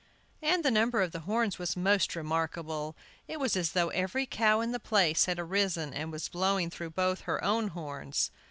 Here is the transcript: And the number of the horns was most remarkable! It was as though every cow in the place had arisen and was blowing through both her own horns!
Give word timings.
And 0.41 0.65
the 0.65 0.71
number 0.71 1.03
of 1.03 1.11
the 1.11 1.19
horns 1.29 1.59
was 1.59 1.77
most 1.77 2.15
remarkable! 2.15 2.95
It 3.27 3.39
was 3.39 3.55
as 3.55 3.73
though 3.73 3.89
every 3.89 4.25
cow 4.25 4.59
in 4.59 4.71
the 4.71 4.79
place 4.79 5.25
had 5.25 5.37
arisen 5.37 5.93
and 5.93 6.11
was 6.11 6.27
blowing 6.27 6.71
through 6.71 6.89
both 6.89 7.21
her 7.29 7.43
own 7.43 7.67
horns! 7.67 8.31